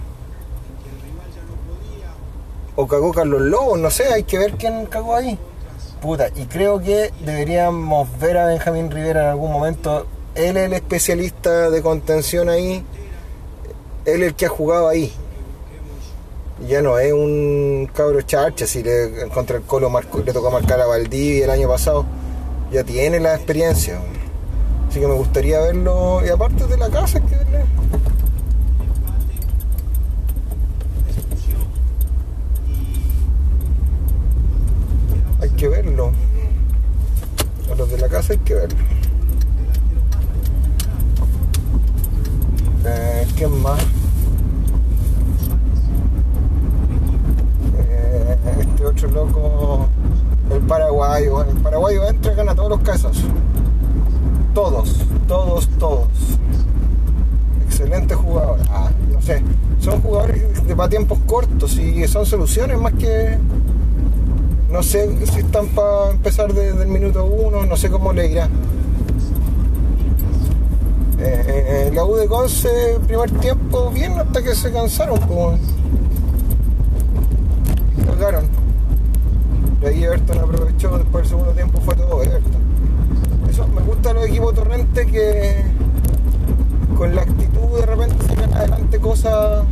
[2.74, 3.78] ¿O cagó Carlos Lobos?
[3.78, 5.38] No sé, hay que ver quién cagó ahí.
[6.00, 10.06] Puta, y creo que deberíamos ver a Benjamín Rivera en algún momento.
[10.34, 12.84] Él es el especialista de contención ahí.
[14.06, 15.12] Él es el que ha jugado ahí.
[16.68, 20.80] Ya no es un cabro charcha, si le, contra el Colo marcó- le tocó marcar
[20.80, 22.06] a Valdivia el año pasado,
[22.70, 23.98] ya tiene la experiencia.
[24.88, 27.36] Así que me gustaría verlo, y aparte de la casa, que.
[35.40, 36.12] Hay que verlo.
[37.70, 38.78] A los de la casa hay que verlo.
[42.84, 43.80] Eh, ¿Quién más?
[47.78, 48.21] Eh,
[48.60, 49.86] este otro loco,
[50.50, 51.42] el paraguayo.
[51.42, 53.24] El paraguayo entra y gana todos los casos.
[54.54, 54.96] Todos,
[55.28, 56.08] todos, todos.
[57.66, 58.58] Excelente jugador.
[58.70, 59.42] Ah, no sé.
[59.80, 63.38] Son jugadores de para tiempos cortos y son soluciones más que.
[64.70, 68.48] No sé si están para empezar desde el minuto uno, no sé cómo le irá.
[71.18, 75.56] Eh, eh, la U de Conce, primer tiempo, bien hasta que se cansaron, como.
[78.06, 78.44] Cargaron.
[79.82, 82.62] Y ahí Everton aprovechó, después del segundo tiempo fue todo Everton.
[83.48, 85.62] Eso, me gusta los equipos Torrente que
[86.96, 89.64] con la actitud de repente sacan adelante cosas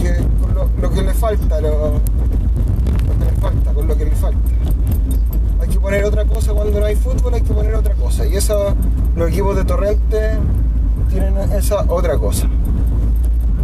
[0.00, 4.04] que con lo, lo que le falta, lo, lo que le falta, con lo que
[4.04, 4.38] le falta.
[5.60, 8.26] Hay que poner otra cosa cuando no hay fútbol, hay que poner otra cosa.
[8.26, 8.54] Y esa,
[9.14, 10.32] los equipos de Torrente
[11.08, 11.84] tienen esa
[12.18, 12.48] cosa.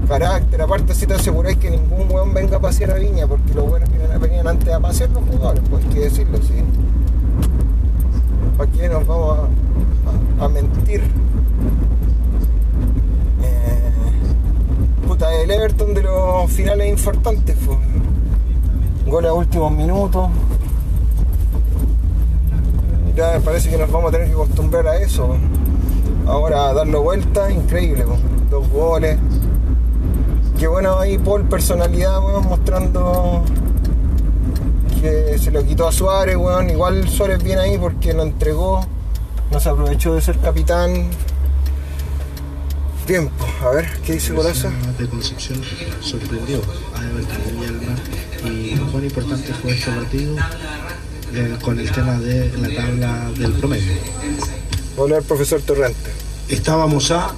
[0.09, 3.69] Carácter, aparte si te aseguráis que ningún weón venga a pasear a Viña, porque los
[3.69, 6.55] buenos vienen- venían antes a pasear los jugadores, pues hay que decirlo, sí.
[8.57, 9.39] ¿Para qué nos vamos
[10.41, 11.03] a, mentir?
[13.43, 13.93] Eh,
[15.07, 17.77] puta, el Everton de los finales infartantes fue.
[19.07, 20.29] Goles a últimos minutos.
[23.15, 25.35] Ya parece que nos vamos a tener que acostumbrar a eso.
[26.27, 28.05] Ahora darlo vuelta, increíble.
[28.05, 28.17] po.
[28.51, 29.19] Dos goles.
[30.59, 33.45] Qué bueno ahí Paul, personalidad, weón, mostrando
[35.01, 36.71] que se lo quitó a Suárez, weón.
[36.71, 38.85] Igual Suárez viene ahí porque lo entregó.
[39.51, 41.11] No se aprovechó de ser capitán.
[43.07, 44.69] Bien, pues, a ver, ¿qué dice Golazo?
[44.99, 45.61] de Concepción
[46.01, 46.61] sorprendió
[46.95, 47.95] a Everton de Villalba
[48.45, 50.37] y cuán importante fue este partido
[51.33, 53.95] eh, con el tema de la tabla del promedio.
[54.97, 56.11] Hola, profesor Torrente.
[56.49, 57.33] Estábamos a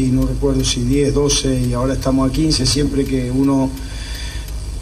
[0.00, 2.64] Sí, no recuerdo si 10, 12 y ahora estamos a 15.
[2.64, 3.68] Siempre que uno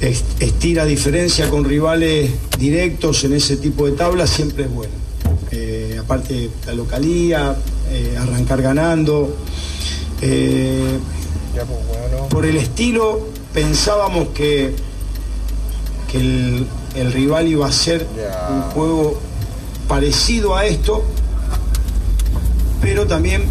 [0.00, 4.92] est- estira diferencia con rivales directos en ese tipo de tablas, siempre es bueno.
[5.50, 7.56] Eh, aparte, la localía,
[7.90, 9.34] eh, arrancar ganando.
[10.22, 10.98] Eh,
[11.66, 14.72] pues, por el estilo, pensábamos que,
[16.12, 18.06] que el, el rival iba a ser
[18.54, 19.18] un juego
[19.88, 21.02] parecido a esto,
[22.80, 23.42] pero también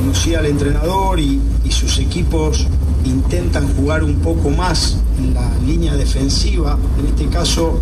[0.00, 2.66] conocía al entrenador y, sus equipos
[3.04, 6.76] intentan jugar un poco más en la línea defensiva.
[6.98, 7.80] En este caso,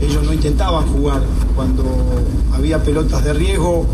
[0.00, 1.22] ellos no intentaban jugar.
[1.54, 1.84] Cuando
[2.52, 3.86] había pelotas de riesgo,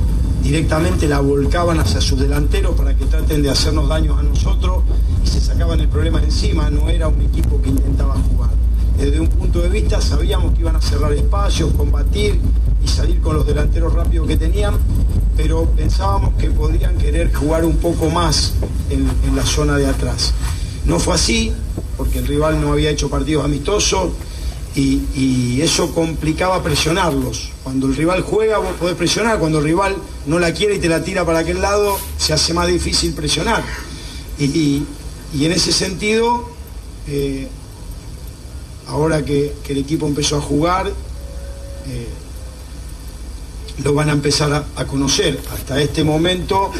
[0.42, 4.82] directamente la volcaban hacia sus delanteros para que traten de hacernos daños a nosotros
[5.22, 6.70] y se sacaban el problema encima.
[6.70, 8.50] No era un equipo que intentaba jugar.
[8.96, 12.40] Desde un punto de vista sabíamos que iban a cerrar espacios, combatir
[12.82, 14.74] y salir con los delanteros rápidos que tenían,
[15.36, 18.54] pero pensábamos que podrían querer jugar un poco más
[18.90, 20.32] en, la zona de atrás.
[20.84, 21.52] No fue así,
[21.96, 24.12] porque el rival no había hecho partidos amistosos
[24.76, 27.50] y, eso complicaba presionarlos.
[27.62, 30.88] Cuando el rival juega vos podés presionar, cuando el rival no la quiere y te
[30.88, 33.64] la tira para aquel lado, se hace más difícil presionar.
[34.38, 34.84] Y,
[35.40, 36.48] en ese sentido,
[37.08, 37.48] eh,
[38.86, 42.08] ahora que, que el equipo empezó a jugar, eh,
[43.82, 45.40] lo van a empezar a, conocer.
[45.52, 46.70] Hasta este momento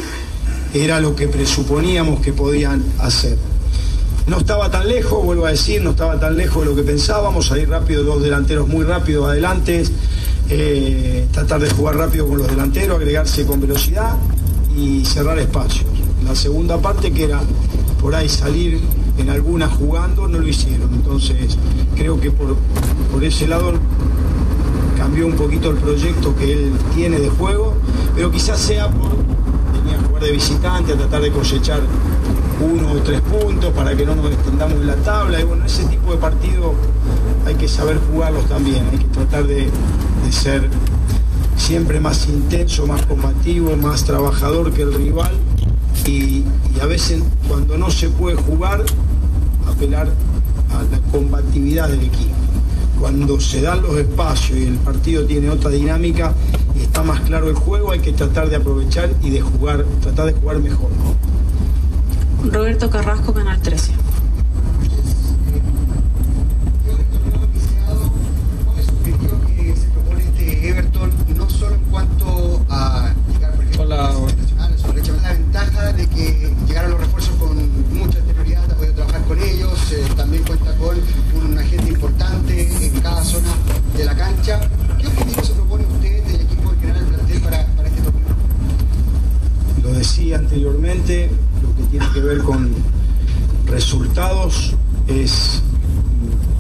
[0.73, 3.37] era lo que presuponíamos que podían hacer.
[4.27, 7.47] No estaba tan lejos, vuelvo a decir, no estaba tan lejos de lo que pensábamos,
[7.47, 9.85] salir rápido, dos delanteros muy rápidos adelante,
[10.49, 14.17] eh, tratar de jugar rápido con los delanteros, agregarse con velocidad
[14.77, 15.87] y cerrar espacios.
[16.25, 17.41] La segunda parte que era
[18.01, 18.81] por ahí salir
[19.19, 20.93] en alguna jugando, no lo hicieron.
[20.95, 21.59] Entonces
[21.97, 22.57] creo que por,
[23.13, 23.75] por ese lado
[25.15, 27.75] cambió un poquito el proyecto que él tiene de juego,
[28.17, 29.11] pero quizás sea por
[29.73, 31.79] venir a jugar de visitante, a tratar de cosechar
[32.61, 35.41] uno o tres puntos para que no nos extendamos en la tabla.
[35.41, 36.73] Y bueno, ese tipo de partidos
[37.47, 39.71] hay que saber jugarlos también, hay que tratar de,
[40.33, 40.69] ser
[41.57, 45.31] siempre más intenso, más combativo, más trabajador que el rival
[46.09, 46.43] y
[46.83, 48.85] a veces cuando no se puede jugar,
[49.69, 50.09] apelar
[50.73, 52.44] a la combatividad del equipo.
[53.05, 56.33] Cuando se dan los espacios y el partido tiene otra dinámica,
[56.75, 60.25] y está más claro el juego, hay que tratar de aprovechar y de jugar, tratar
[60.25, 60.89] de jugar mejor.
[60.91, 62.51] ¿no?
[62.51, 63.93] Roberto Carrasco, Canal 13.
[69.55, 74.09] que se propone este Everton no solo en cuanto a llegar por ejemplo Hola.
[74.09, 77.55] a la ventaja de que llegaron los refuerzos con
[77.99, 80.97] mucha anterioridad, ha podido trabajar con ellos, eh, también cuenta con
[81.45, 82.14] un agente importante
[90.17, 91.29] Decía anteriormente,
[91.61, 92.71] lo que tiene que ver con
[93.67, 94.73] resultados
[95.09, 95.61] es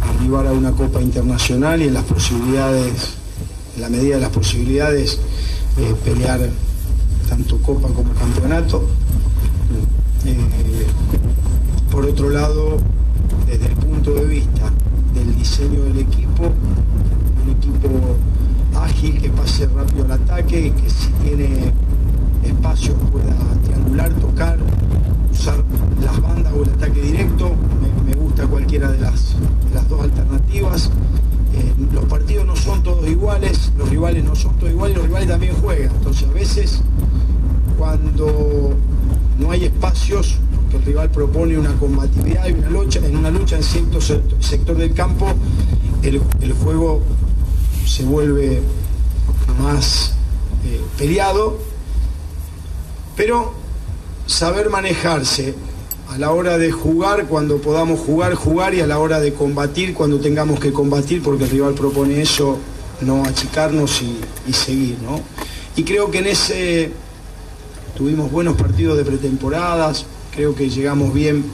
[0.02, 3.14] arribar a una Copa Internacional y en las posibilidades,
[3.76, 5.20] en la medida de las posibilidades,
[5.76, 6.50] eh, pelear
[7.28, 8.88] tanto Copa como Campeonato.
[10.24, 10.36] Eh,
[11.92, 12.78] por otro lado,
[13.46, 14.72] desde el punto de vista
[15.14, 16.50] del diseño del equipo,
[17.44, 18.16] un equipo
[18.80, 21.83] ágil que pase rápido al ataque, que si tiene
[22.46, 23.34] espacio pueda
[23.64, 24.58] triangular, tocar,
[25.32, 25.62] usar
[26.02, 27.50] las bandas o el ataque directo.
[28.06, 29.34] Me, gusta cualquiera de las,
[29.72, 30.90] las dos alternativas.
[31.54, 35.28] Eh, los partidos no son todos iguales, los rivales no son todos iguales, los rivales
[35.28, 35.90] también juegan.
[35.94, 36.80] Entonces a veces
[37.78, 38.72] cuando
[39.38, 40.36] no hay espacios,
[40.70, 44.22] que el rival propone una combatividad y una lucha, en una lucha en cierto se-
[44.40, 45.26] sector del campo,
[46.02, 47.02] el, el juego
[47.86, 48.62] se vuelve
[49.60, 50.14] más
[50.64, 51.58] eh, peleado,
[53.16, 53.52] pero
[54.26, 55.54] saber manejarse
[56.10, 59.94] a la hora de jugar, cuando podamos jugar, jugar y a la hora de combatir,
[59.94, 62.58] cuando tengamos que combatir, porque el rival propone eso,
[63.00, 65.20] no achicarnos y, seguir, ¿no?
[65.76, 66.92] Y creo que en ese
[67.96, 70.04] tuvimos buenos partidos de pretemporadas,
[70.34, 71.44] creo que llegamos bien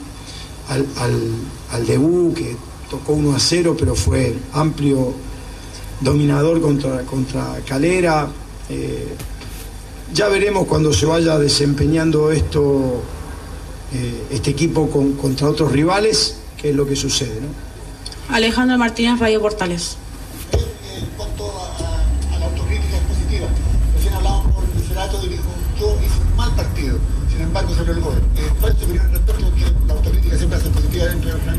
[0.69, 2.55] al debut, que
[2.89, 5.13] tocó 1 a 0, pero fue amplio
[6.01, 8.27] dominador contra, contra Calera.
[8.69, 9.15] eh,
[10.13, 13.01] ya veremos cuando se vaya desempeñando esto,
[13.93, 17.39] eh, este equipo con- contra otros rivales, qué es lo que sucede.
[17.41, 18.35] ¿no?
[18.35, 19.97] Alejandro Martínez, Radio Portales.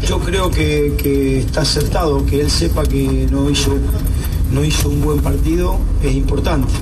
[0.07, 3.73] Yo creo que, que está acertado, que él sepa que no hizo,
[4.51, 6.73] no hizo un buen partido, es importante.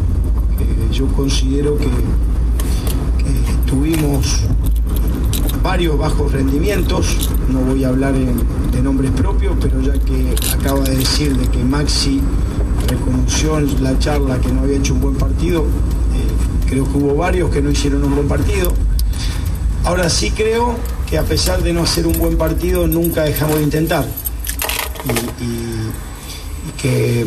[0.93, 1.89] Yo considero que,
[3.67, 4.41] tuvimos
[5.63, 10.97] varios bajos rendimientos, no voy a hablar de nombres propios, pero ya que acaba de
[10.97, 12.21] decir de que Maxi
[12.89, 17.15] reconoció en la charla que no había hecho un buen partido, eh, creo que hubo
[17.15, 18.73] varios que no hicieron un buen partido.
[19.85, 20.77] Ahora sí creo
[21.09, 24.07] que a pesar de no hacer un buen partido, nunca dejamos de intentar.
[25.41, 25.81] Y,
[26.81, 27.27] que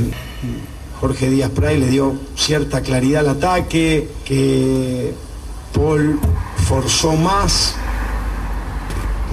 [1.00, 5.14] Jorge Díaz Pray le dio cierta claridad al ataque, que
[5.74, 6.20] Paul
[6.68, 7.76] forzó más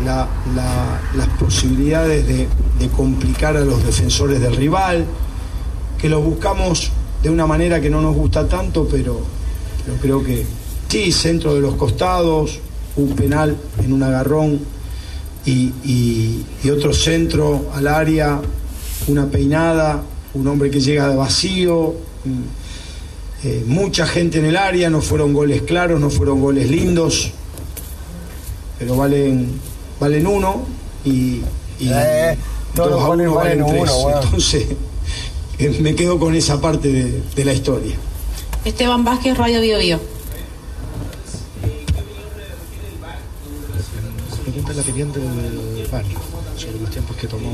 [0.04, 2.48] la- la- las posibilidades de,
[2.96, 5.04] complicar a los defensores del rival,
[6.00, 6.90] que los buscamos
[7.22, 9.20] de una manera que no nos gusta tanto, pero,
[9.84, 10.46] pero creo que
[10.88, 12.58] sí, centro de los costados,
[12.96, 14.60] un penal en un agarrón
[15.44, 18.40] y otro centro al área,
[19.08, 20.02] una peinada,
[20.34, 25.32] un hombre que llega de vacío, mm, eh, mucha gente en el área, no fueron
[25.32, 27.30] goles claros, no fueron goles lindos,
[28.78, 29.50] pero valen,
[29.98, 30.62] valen uno
[31.04, 31.40] y,
[31.78, 32.36] y Eh,
[32.74, 33.92] todos dos los a goles uno valen valen tres.
[34.04, 34.20] uno.
[34.22, 34.66] Entonces,
[35.58, 37.96] eh, me quedo con esa parte de, de la historia.
[38.64, 40.00] Esteban Vázquez, Radio Bio Bio.
[44.44, 46.04] Se pregunta la opinión del VAR
[46.56, 47.52] sobre los tiempos que tomó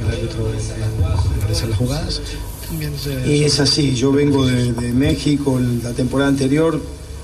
[0.00, 2.20] el árbitro en analizar las jugadas.
[2.68, 6.80] También se- Y es así, yo vengo de, de México la temporada anterior,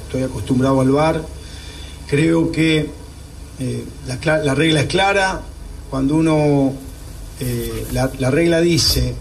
[0.07, 1.23] estoy acostumbrado al VAR.
[2.09, 2.91] Creo que
[3.59, 5.43] eh, la, regla es clara,
[5.91, 6.73] cuando uno,
[7.41, 9.15] eh, la, la regla dice,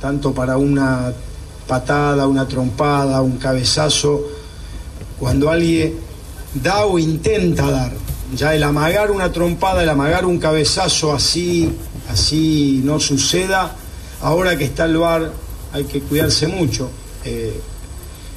[0.00, 1.12] tanto para una
[1.66, 4.22] patada, una trompada, un cabezazo,
[5.18, 5.94] cuando alguien
[6.54, 7.92] da o intenta dar,
[8.34, 11.70] ya el amagar una trompada, el amagar un cabezazo así,
[12.08, 13.76] así no suceda,
[14.20, 15.32] ahora que está el VAR
[15.72, 16.90] hay que cuidarse mucho.
[17.24, 17.60] Eh,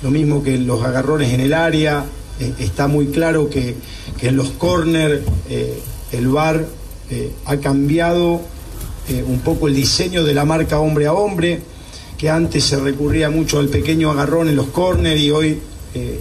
[0.01, 2.05] lo mismo que los agarrones en el área,
[2.39, 3.75] eh, está muy claro que,
[4.17, 5.21] que en los corners
[6.11, 6.65] el VAR
[7.11, 8.41] eh, ha cambiado
[9.07, 11.59] eh, un poco el diseño de la marca hombre a hombre,
[12.19, 15.59] que antes se recurría mucho al pequeño agarrón en los corners y hoy
[15.95, 16.19] eh,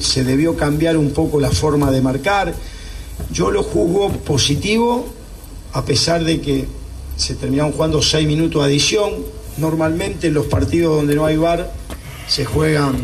[0.00, 2.52] se debió cambiar un poco la forma de marcar.
[3.30, 5.06] Yo lo juzgo positivo,
[5.72, 6.66] a pesar de que
[7.16, 9.12] se terminaron jugando seis minutos de adición.
[9.58, 11.72] Normalmente en los partidos donde no hay VAR
[12.28, 12.96] se juegan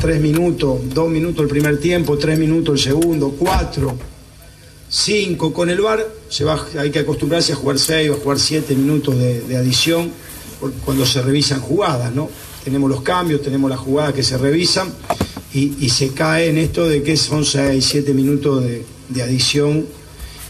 [0.00, 3.96] tres minutos, dos minutos el primer tiempo, tres minutos el segundo, cuatro,
[4.88, 5.52] cinco.
[5.52, 6.06] Con el VAR
[6.78, 10.10] hay que acostumbrarse a jugar seis o a jugar siete minutos de, adición
[10.84, 12.28] cuando se revisan jugadas, ¿no?
[12.62, 14.92] Tenemos los cambios, tenemos las jugadas que se revisan
[15.54, 19.86] y, se cae en esto de que son seis, siete minutos de, de adición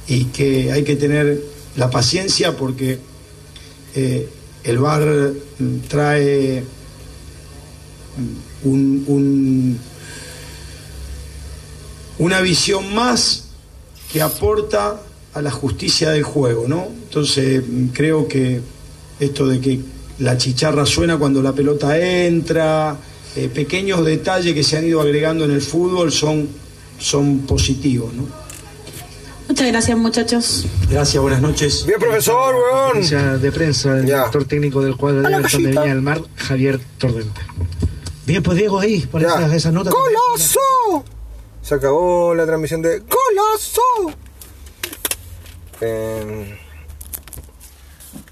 [0.09, 1.43] y que hay que tener
[1.77, 2.99] la paciencia porque
[3.95, 4.29] eh,
[4.65, 6.65] el VAR mm, trae
[8.17, 8.69] mm,
[9.09, 9.79] un-
[12.19, 13.45] una visión más
[14.13, 15.01] que aporta
[15.35, 16.87] a la justicia del juego, ¿no?
[17.05, 18.61] Entonces mm, creo que
[19.21, 19.81] esto de que
[20.21, 22.97] la chicharra suena cuando la pelota entra,
[23.37, 26.49] eh, pequeños detalles que se han ido agregando en el fútbol son,
[26.99, 28.26] son positivos, ¿no?
[29.49, 30.66] Muchas gracias, muchachos.
[30.91, 31.85] Gracias, buenas noches.
[31.87, 33.41] Bien, profesor, weón.
[33.43, 35.68] De prensa del director técnico del cuadro de Everton de.
[35.68, 37.41] Viña del Mar, Javier Tordente.
[38.26, 39.28] Bien, pues Diego ahí, por Ya.
[39.28, 39.91] esa, esa nota.
[39.91, 41.05] ¡Coloso!
[41.61, 43.80] Se acabó la transmisión de ¡Coloso!
[45.80, 46.59] Eh,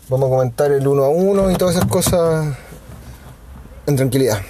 [0.09, 2.57] vamos a comentar el uno a uno y todas esas cosas
[3.86, 4.40] en tranquilidad.